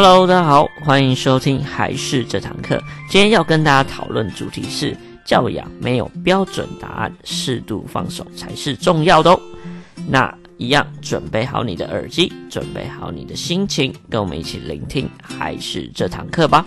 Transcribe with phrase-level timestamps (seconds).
[0.00, 2.80] Hello，大家好，欢迎收听还是这堂课。
[3.10, 9.40] 今天要跟大家讨论主题是教养没有标准答案，适度放手才是重要的哦。
[10.08, 16.64] 那一样，准备好你的耳机，准备好你的心情，跟我们一起聆听还是这堂课吧。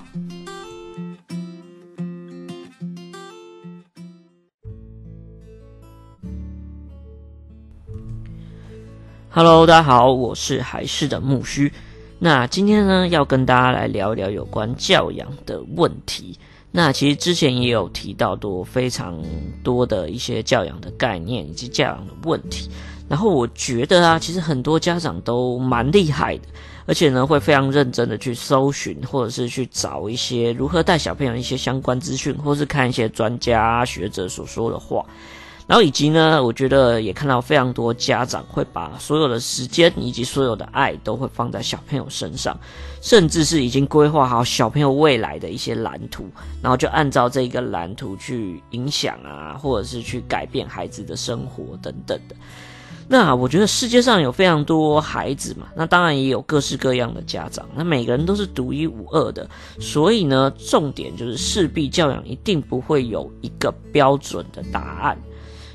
[9.29, 11.71] Hello，大家好，我是还是的木须。
[12.23, 16.37] 那今天呢，要跟大家来聊一聊有关教养的问题。
[16.69, 19.19] 那其实之前也有提到多非常
[19.63, 22.69] 多的一些教养的概念以及教养的问题。
[23.09, 26.43] 然后我觉得啊，其实很多家长都蛮厉害的，
[26.85, 35.03] 而且呢，会非常认真的去搜寻或者是去找一些如何带小朋友一些相关资讯，或是看一些专家学者所说的话。
[35.67, 42.59] 然后以及呢，我觉得也看到非常多家长会把所有的时间以及所有的爱都会放在小朋友身上，
[43.01, 46.25] 甚至是已经规划好小朋友未来的一些蓝图，
[46.61, 52.35] 然后就按照这一个蓝图去影响啊，或者是去改变孩子的生活等等的。
[53.07, 59.49] 那我觉得世界上有非常多孩子嘛，那当然也有各式各样的家长，那每个人都是独一无二的，
[59.79, 65.17] 所以呢，重点就是势必教养一定不会有一个标准的答案。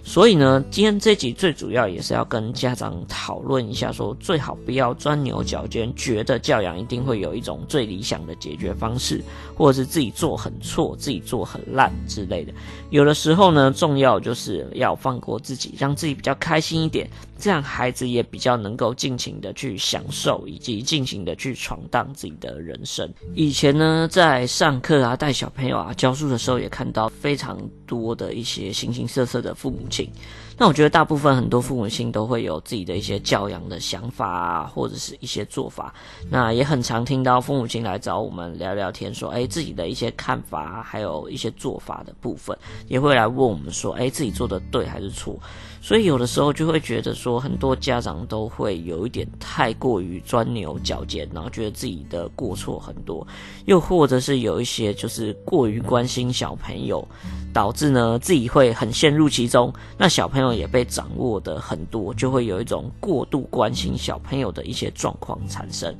[0.08, 9.20] 所以呢，今天这集最主要也是要跟家长讨论一下，说最好不要钻牛角尖，觉得教养一定会有一种最理想的解决方式，
[9.56, 12.52] 或者是自己做很错、自己做很烂之类的。
[12.90, 23.09] 有的时候呢，重要就是要放过自己，让自己比较开心一点，这样孩子也比较能够尽情的去享受，以及尽情的去闯荡自己的人生。
[23.34, 30.11] 以前呢，在上课啊、带小朋友啊、教书的时候，也看到非常多的一些形形色色的父母亲。
[30.58, 35.94] 那我觉得大部分很多父母亲都会有自己的一些教养的想法啊，或者是一些做法。
[36.30, 42.56] 那也很常听到父母亲来找我们聊聊天，说，哎，自己的一些看法，还有一些做法的部分，
[42.89, 45.39] 也会来问我们说，哎，自己做的对还是错？
[45.83, 53.24] 所以有的时候就会觉得说，很多家长都会有一点太过于钻牛角尖，然后觉得自己的过错很多，
[53.66, 57.06] 又或者是有一些就是过于关心小朋友，
[57.52, 65.95] 导致呢自己会很陷入其中，那小朋友也被掌握的很多，就会有一种过度关心小朋友的一些状况产生。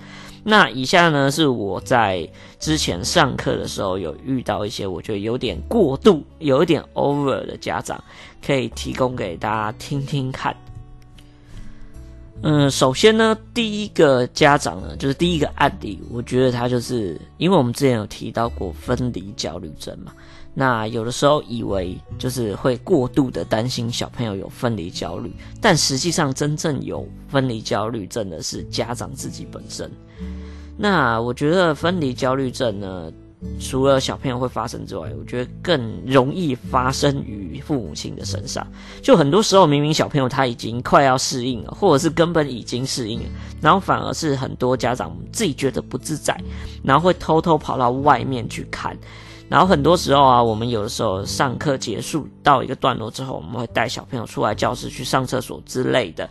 [0.45, 2.29] 那以下呢是我在
[2.61, 8.03] 之前上课的时候有遇到一些我觉得有点过度、有一点 over 的家长，
[8.45, 10.55] 可以提供给大家听听看。
[12.43, 20.13] 嗯，首先呢，第一个家长呢，就是第一个案例，我觉得他就是因为我们之前有提到过分离焦虑症嘛。
[20.59, 25.31] 那有的时候以为就是会过度的担心小朋友有分离焦虑，
[25.61, 29.91] 但实际上真正有分离焦虑症的是家长自己本身。
[30.78, 33.12] 那我觉得分离焦虑症呢，
[33.61, 38.66] 除了小朋友会发生之外，我觉得更容易发生于父母亲的身上。
[39.03, 43.27] 就很多时候明明小朋友他已经快要适应了，或者是根本已经适应了，
[43.61, 46.34] 然后反而是很多家长自己觉得不自在，
[46.83, 48.97] 然后会偷偷跑到外面去看。
[49.49, 56.29] 然后很多时候啊，我们有的时候上课结束到一个段落之后，我们会带小朋友出来教室去上厕所之类的。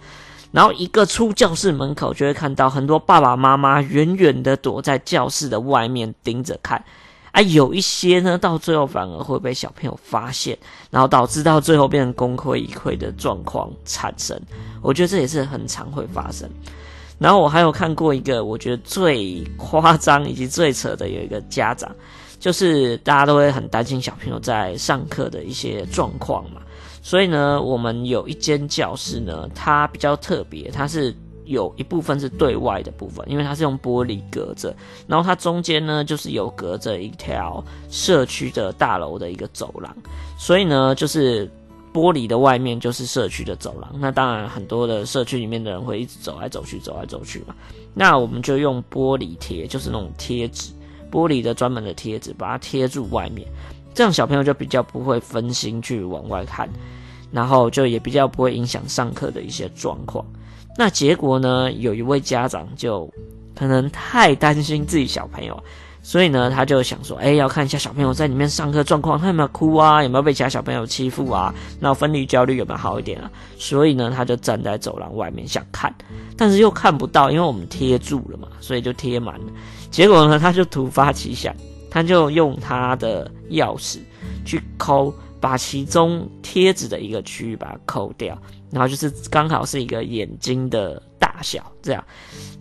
[0.52, 6.84] 然后一个出教室门口，就会看到很多爸爸妈妈远远的躲在教室的外面盯着看。
[7.32, 10.58] 啊，有一些呢，到最后反而会被小朋友发现，
[10.90, 14.40] 然后导致到最后变成功亏一篑的状况产生。
[14.82, 16.50] 我觉得这也是很常会发生。
[17.18, 21.90] 然后我还有看过一个我觉得最夸张以及最扯的，有一个家长。
[22.46, 26.62] 就是大家都会很担心小朋友在上课的一些状况嘛，
[27.02, 31.12] 所以呢，我们有一间教室呢，它比较特别，它是
[31.46, 34.72] 有一部分是对外的部分，因为它是用玻璃隔着，
[35.08, 39.92] 然后它中间呢就是有隔着一条社区的大楼的一个走廊，
[40.38, 41.50] 所以呢，就是
[41.92, 47.56] 玻璃的外面就是社区的走廊，那当然很多的社区里面的人会一直走来走去，走来走去嘛，
[47.96, 50.75] 那我们就用玻璃贴，就是那种贴纸。
[51.16, 53.48] 玻璃的专门的贴纸，把它贴住外面，
[53.94, 56.68] 这样小朋友就比较不会分心去往外看，
[57.32, 60.26] 然后就也比较不会影响上课的一些状况。
[60.78, 63.10] 那结果呢，有一位家长就
[63.56, 65.58] 可能太担心自己小朋友，
[66.08, 73.32] 所以呢，他就想说，哎，要看一下小朋友在里面上课状况，他有没有哭啊，有没有被其他小朋友欺负啊，那分离焦虑有没有好一点啊？
[73.58, 75.92] 所以呢，他就站在走廊外面想看，
[76.38, 79.46] 但是又看不到，因为我们贴住了嘛，所以就贴满了。
[79.90, 81.52] 结果呢，他就突发奇想，
[81.90, 83.98] 他就用他的钥匙
[84.46, 91.02] 去抠，把其中贴纸的一个区域把它抠掉，然后就是刚好是一个眼睛的
[91.36, 92.02] 大小这样。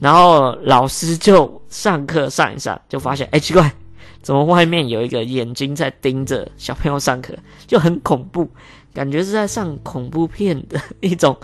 [0.00, 3.73] 然后老师就上课上一上，就发现，哎，奇怪，
[4.21, 7.32] 怎么外面有一个眼睛在盯着小朋友上课，
[7.69, 8.49] 就很恐怖，
[8.93, 11.37] 感觉是在上恐怖片的一种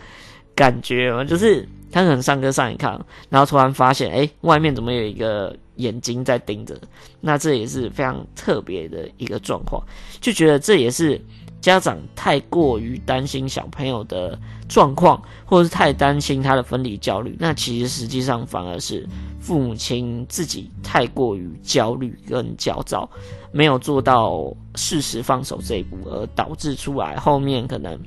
[0.56, 6.76] 感觉嘛，就是他可能上课上一看，然后突然发现，哎，外面怎么有一个眼睛在盯着？
[7.21, 9.81] 那这也是非常特别的一个状况，
[10.21, 11.21] 就觉得这也是。
[11.61, 19.07] 家长太过于担心小朋友的状况，或者是太担心他的分离焦虑，那其实实际上反而是
[19.39, 23.09] 父母亲自己太过于焦虑跟焦躁，
[23.53, 27.99] 没有做到适时放手这一步，而导致出来后面可能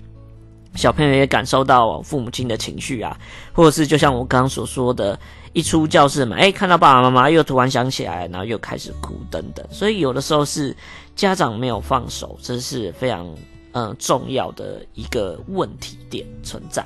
[0.76, 3.18] 小朋友也感受到父母亲的情绪啊，
[3.52, 5.20] 或者是就像我刚刚所说的，
[5.54, 10.76] 一出教室门，哎，看到爸爸妈妈又突然想起来，然后又开始哭等等，所以有的时候是。
[11.16, 13.30] 家长没有放手，这是非常
[13.74, 16.84] 嗯重要的一个问题点存在。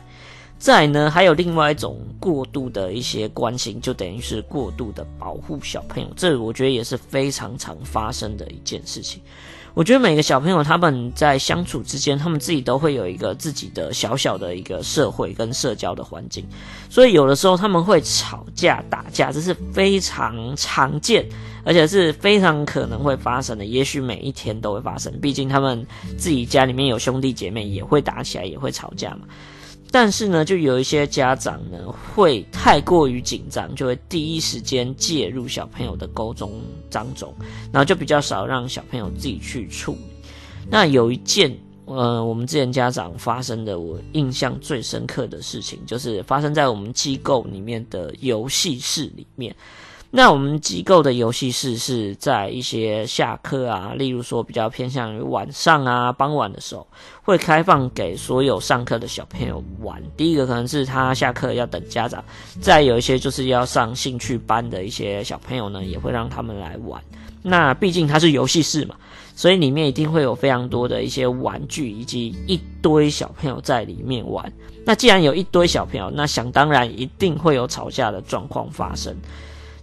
[0.60, 9.22] 再来呢，还有另外一种过度的一些关心，就等于是过度的保护小朋友，这我觉得也是非常常发生的一件事情。
[9.78, 16.44] 我觉得每个小朋友他们在相处之间，他们自己都会有一个自己的小小的一个社会跟社交的环境，
[16.90, 21.24] 所以有的时候他们会吵架打架，这是非常常见，
[21.64, 23.66] 而且是非常可能会发生的。
[23.66, 25.86] 也许每一天都会发生，毕竟他们
[26.18, 29.28] 自己家里面有兄弟姐妹，也会打起来，也会吵架嘛。
[29.92, 31.78] 但是呢，就有一些家长呢，
[32.14, 36.52] 会太过于紧张，就会第一时间介入小朋友的沟通
[36.92, 37.34] 当中，
[37.72, 40.00] 然后就比较少让小朋友自己去处理。
[40.70, 49.56] 那有一件，呃，我们之前家长发生的，我印象最深刻的事情，就是发生在我们机构里面的游戏室里面。
[50.10, 56.88] 那我们机构的游戏室是在一些下课啊，例如说比较偏向于晚上啊、傍晚的时候，
[57.24, 60.02] 会开放给所有上课的小朋友玩。
[60.16, 62.24] 第一个可能是他下课要等家长，
[62.62, 67.02] 再有一些就是要上兴趣班的一些小朋友呢，也会让他们来玩。
[67.44, 68.96] 那毕竟它是游戏室嘛，
[69.36, 74.52] 所以里面一定会有非常多的一些玩具，以及一堆小朋友在里面玩。
[74.86, 79.16] 那既然有一堆小朋友，那想当然一定会有吵架的状况发生。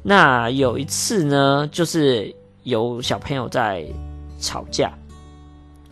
[0.06, 2.32] 那有一次呢，就是
[2.64, 3.82] 有小朋友在
[4.38, 4.92] 吵架，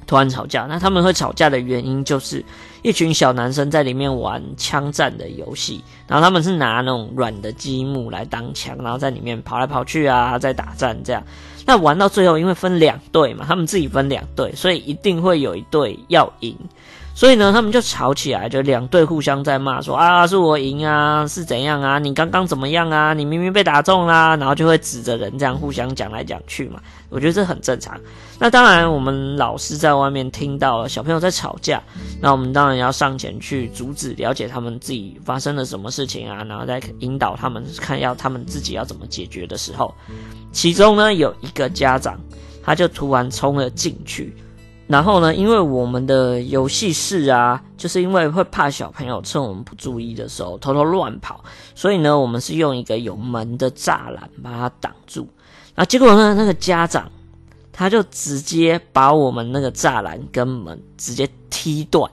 [0.07, 0.67] 突然吵架。
[0.69, 2.45] 那他们会吵架的原因，就是
[2.83, 11.25] 一群小男生在里面玩枪战的游戏，然后他们是拿那种软的积木来当枪，然后在里面跑来跑去啊，在打战这样。
[11.65, 16.55] 那玩到最后，因为分两队嘛，他们自己分两队，所以一定会有一队要赢。
[17.15, 21.99] 所以呢，他们就吵起来，就两队互相在骂，说啊，是我赢啊，是怎样啊？
[21.99, 23.13] 你刚刚怎么样啊？
[23.13, 26.81] 你明明被打中啦，然后就会指着人这样互相讲来讲去嘛。
[27.11, 28.01] 我觉得这很正常。
[28.39, 31.81] 那当然，我们老师在外面听到了小朋友在吵架，
[32.21, 39.95] 那我们当然要上前去阻止，了解他们自己发生了什么事情啊，然后再引导他们看要他们自己要怎么解决的时候，
[40.51, 42.19] 其中呢有一个家长，
[42.65, 44.35] 他就突然冲了进去。
[44.87, 51.43] 然后呢，因为我们的游戏室啊，就是因为会怕小朋友趁我们不注意的时候偷偷乱跑，
[51.75, 55.27] 所以呢，我们是用一个有门的栅栏把它挡住。
[55.75, 57.11] 那结果呢，那个家长
[57.73, 62.11] 他就直接把我们那个栅栏跟门直接踢断，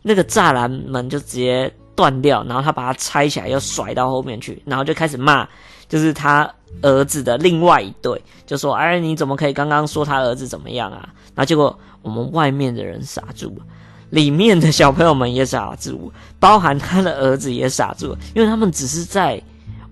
[0.00, 5.46] 那个栅栏门就直接断掉，然后他把它拆起来又甩到后面去，然后就开始骂，
[5.92, 11.06] 就是他儿子的另外一对，就说：“哎，你怎么可以刚刚说他儿子怎么样啊？”
[11.36, 11.78] 然后结果。
[12.04, 13.64] 我们外面的人傻住了，
[14.10, 19.40] 里面的小朋友们也傻住，包含他的儿子也傻住了，因为他们只是在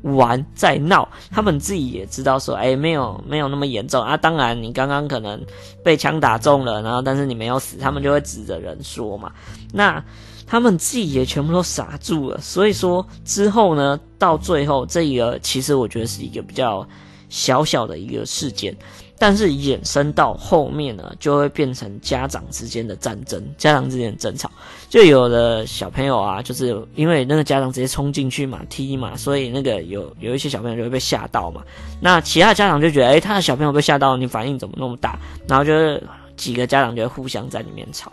[0.02, 4.16] 玩，在闹，他们自己也知道说，哎，没有没有那么严重啊。
[4.16, 5.40] 当然，你刚刚可能
[5.84, 9.30] 被枪打中了，然后但是你没有死，他们就会指着人说嘛。
[9.72, 10.02] 那
[10.50, 12.38] 他们自己也全部都傻住了。
[12.40, 16.84] 所以说之后呢，到最后这个其实我觉得是一个比较
[17.28, 18.76] 小小的一个事件。
[19.16, 24.50] 但是衍生到后面呢，就会变成家长之间的战争，家长之间的争吵。
[24.88, 31.62] 就有的小朋友啊，就是因为那个家长直接冲进去嘛，踢嘛，所以那个有有一些小朋友就会被吓到嘛。
[32.00, 35.18] 那其他家长就觉得，哎、他的小朋友被吓到，你反应怎么那么大？
[35.46, 36.02] 然后就是
[36.34, 38.10] 几个家长就会互相在里面吵。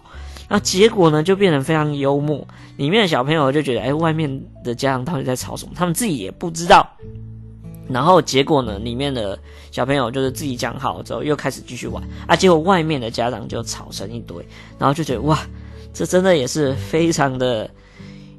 [0.48, 2.48] 那结果呢，就变得非常幽默。
[2.78, 5.72] 里面的小朋友就觉得，哎、外面的家长到底在吵什么？
[5.76, 6.88] 他们自己也不知道。
[7.90, 9.38] 然后结果呢，里面的
[9.72, 12.36] 小朋友就是自己讲好之后，又开始继续玩啊。
[12.36, 14.46] 结果外面的家长就吵成一堆，
[14.78, 15.40] 然后就觉得哇，
[15.94, 17.70] 这真的也是非常的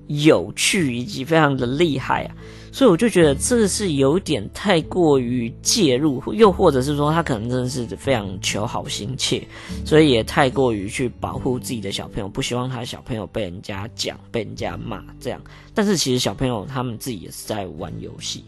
[0.07, 2.35] 有趣以及非常的厉害啊。
[2.73, 9.43] 所以我就觉得这是有点太过于介入，又或者是说他可能真的是非常求好心切，
[9.85, 15.41] 所以也太过于去保护自己的小朋友，不希望他小朋友被人家讲、被人家骂这样。
[15.75, 18.45] 但是其实小朋友他们自己也是在玩游戏，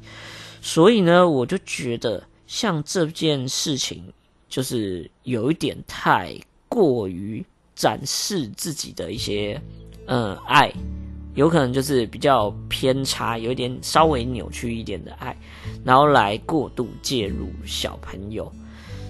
[0.60, 4.02] 所以呢，我就觉得像这件事情，
[4.48, 6.34] 就是有一点太
[6.68, 9.60] 过于展示自己的一些
[10.06, 10.72] 嗯爱。
[11.34, 15.36] 有可能就是比较偏差，有一点稍微扭曲一点的爱，
[15.84, 18.50] 然后来过度介入小朋友。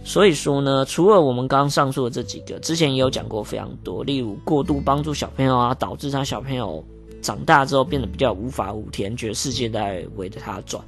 [0.05, 6.85] 所以说呢，除了我们刚刚上述的这几个，之前也有讲过非常多，例如过度帮助小朋友啊，导致他小朋友。
[7.21, 10.83] 长大之后变得比较无法无天，觉得世界在围着他转，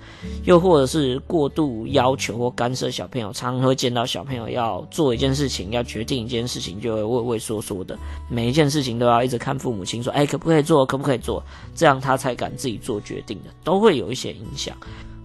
[0.44, 7.98] 又或者是过度要求或干涉小朋友，常常会见到小朋友要做一件事情，要决定一件事情，就会畏畏缩缩的，
[8.28, 11.42] 每一件事情都要一直看父母亲说，哎，可不可以做，可不可以做，
[11.74, 14.76] 这样他才敢自己做决定的，都会有一些影响。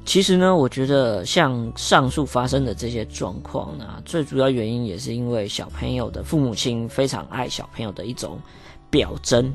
[0.06, 8.40] 其实呢，我觉得像上述发生的这些状况呢，最主要原因也是因为小朋友的父母亲非常爱小朋友的一种
[8.90, 9.54] 表征。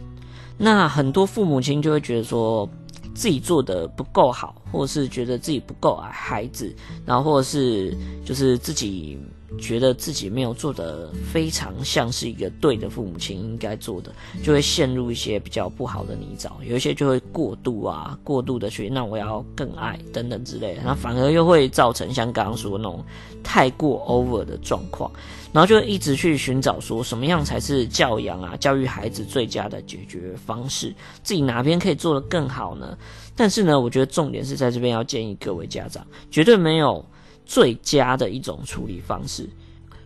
[0.59, 2.69] 那很多父母亲就会觉得说
[3.15, 9.19] 自己做的不够好，或是觉得自己不够爱孩子，然后或者是就是自己。
[9.59, 16.51] 觉得自己没有做得非常像是一个对的父母亲应该做的，就会陷入一些比较不好的泥沼。
[16.65, 23.05] 有一些就会过度啊，过度的去，那我要更爱等等之类的，那反而又会造成像刚刚说那种
[23.43, 25.11] 太过 over 的状况，
[25.53, 32.97] 然后就一直去寻找说什么样才是教养啊、教育孩子最佳的解决方式，自己哪边可以做得更好呢？
[33.37, 37.05] 但是呢，我觉得重点是在这边要建议各位家长，绝对没有。
[37.45, 39.49] 最佳的一种处理方式，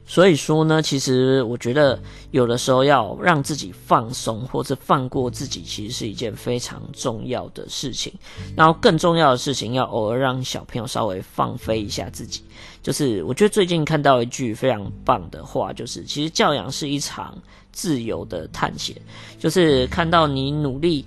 [0.04, 1.98] 所以说呢，其实我觉得
[2.30, 8.12] 有的时候要让自己放松，或者放过自己，其实是一件非常重要的事情。
[8.56, 12.42] 然后更重要的事情，要偶尔让小朋友稍微放飞一下自己。
[12.82, 17.36] 就是我觉得最近看到一句非常棒的话，就是其实教养是一场
[17.72, 18.96] 自由的探险，
[19.38, 21.04] 就是看到你努力。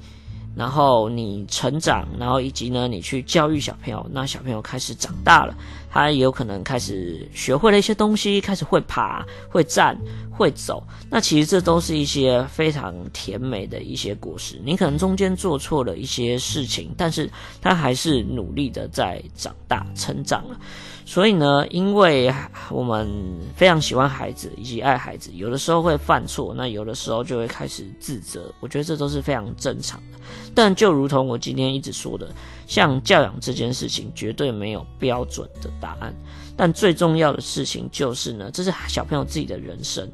[0.56, 5.56] 然后你成长，然后以及呢，你去教育小朋友，那小朋友开始长大了，
[5.90, 9.98] 他有可能开始学会了一些东西，开始会爬、会站、
[10.32, 10.84] 会走。
[11.10, 14.62] 那其实这都是一些非常甜美的一些果实。
[14.64, 17.30] 你可能中间做错了一些事情，但是
[17.62, 20.58] 他还是努力的在长大、成长了。
[21.06, 22.32] 所以呢，因为
[22.70, 23.10] 我们
[23.56, 28.54] 非常喜欢孩子以及爱孩子，有的时候会犯错，那有的时候就会开始自责。
[28.60, 30.20] 我觉得这都是非常正常的。
[30.54, 32.30] 但就如同我今天一直说的，
[32.70, 36.16] 像教养这件事情，绝对没有标准的答案。
[36.56, 40.08] 但最重要的事情就是呢，这是小朋友自己的人生。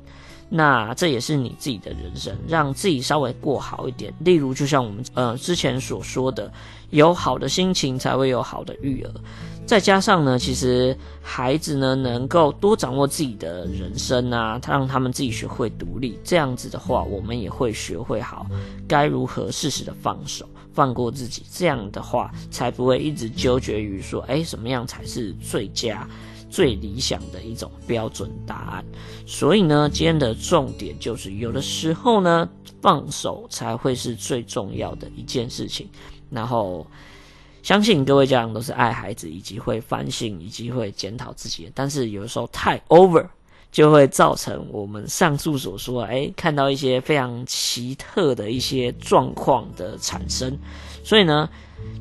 [0.47, 4.13] 那这也是你自己的人生，让自己稍微过好一点。
[4.19, 6.49] 例如，就像我们呃之前所说的，
[6.91, 9.11] 有好的心情才会有好的育儿。
[9.65, 16.17] 再加上呢，其实孩子呢能够多掌握自己的人生啊，他让他们自己学会独立。
[16.23, 18.45] 这样子的话，我们也会学会好
[18.87, 21.41] 该如何适时的放手，放过自己。
[21.51, 26.07] 这样的话，才不会一直纠结于说，哎，什么样才是最佳？
[26.47, 28.85] 最理想的一种标准答案，
[29.25, 32.47] 所以呢，今天的重点就是，有的时候呢，
[32.81, 35.89] 放手才会是最重要的一件事情。
[36.29, 36.87] 然后，
[37.61, 41.69] 相信各位家长都是爱孩子，以及会反省，以及会检讨自己。
[41.75, 43.27] 但是有的时候太 over，
[43.75, 50.57] 就会造成我们上述所说，哎，看到一些非常奇特的一些状况的产生。
[51.03, 51.49] 所以呢，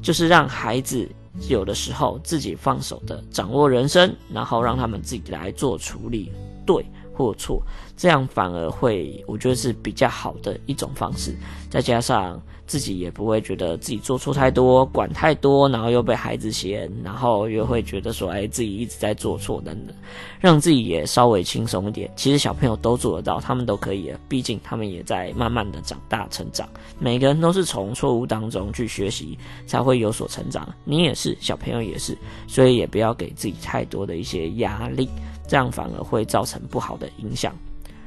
[0.00, 1.08] 就是让孩子。
[1.48, 6.30] 有的时候自己放手的掌握人生，然后让他们自己来做处理，
[6.64, 7.62] 对或错，
[7.96, 11.34] 这样反而会，我觉得是比较好的一种方式。
[11.70, 19.94] 再加上自己也不会觉得自己做错太多，管太多，然后又被孩子嫌，然后又会觉得说，哎，自己一直在做错等等，
[20.40, 22.10] 让自己也稍微轻松一点。
[22.14, 26.68] 其实小朋友都做得到，他们都可以，毕竟他们也在慢慢的长大成长。
[26.98, 30.66] 每个人都是从错误当中去学习，才会有所成长。
[30.84, 32.16] 你也是，小朋友也是，
[32.46, 35.08] 所以也不要给自己太多的一些压力，
[35.46, 37.52] 这样反而会造成不好的影响。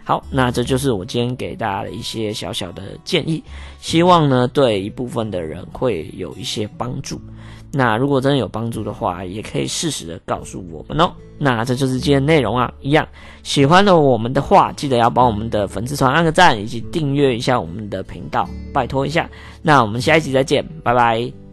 [0.03, 3.43] 好，那这就是我今天给大家的一些小小的建议，
[3.81, 7.19] 希望呢对一部分的人会有一些帮助。
[7.73, 11.11] 那如果真的有帮助的话，也可以适时的告诉我们哦。
[11.37, 13.05] 那这就是今天内容啊，一样
[13.43, 19.29] 喜欢的我们的话，记得要帮我们的粉丝团按个赞，以及订阅一下我们的频道，拜托一下。
[19.61, 21.46] 那我们下一集再见，拜拜。